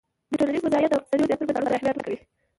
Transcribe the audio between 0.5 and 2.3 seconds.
وضععیت او اقتصادي وضعیت ترمنځ اړیکو ته اهمیت ورکوی